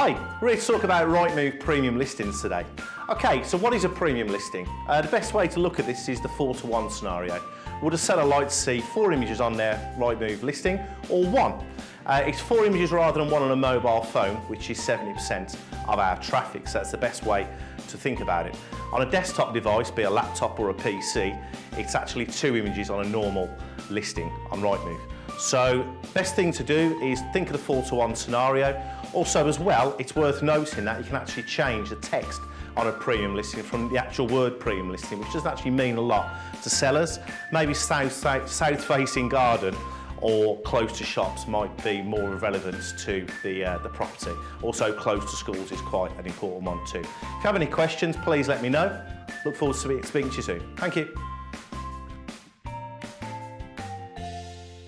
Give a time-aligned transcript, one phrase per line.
[0.00, 2.64] Hi, we're here to talk about Rightmove premium listings today.
[3.10, 4.68] Okay, so what is a premium listing?
[4.86, 7.40] Uh, the best way to look at this is the four to one scenario.
[7.80, 10.78] Would a seller like to see four images on their Rightmove listing
[11.08, 11.54] or one?
[12.04, 15.56] Uh, it's four images rather than one on a mobile phone, which is 70%
[15.88, 17.48] of our traffic, so that's the best way
[17.88, 18.54] to think about it.
[18.92, 21.42] On a desktop device, be a laptop or a PC,
[21.78, 23.48] it's actually two images on a normal
[23.88, 25.00] listing on Rightmove.
[25.38, 25.82] So
[26.12, 28.78] best thing to do is think of the four to one scenario.
[29.14, 32.42] Also as well, it's worth noting that you can actually change the text
[32.78, 36.00] on a premium listing from the actual word premium listing, which doesn't actually mean a
[36.00, 36.32] lot
[36.62, 37.18] to sellers.
[37.52, 39.74] Maybe south, south, south facing garden
[40.20, 44.32] or close to shops might be more of relevance to the, uh, the property.
[44.62, 47.00] Also close to schools is quite an important one too.
[47.00, 49.00] If you have any questions, please let me know.
[49.44, 50.76] Look forward to speaking to you soon.
[50.76, 51.27] Thank you.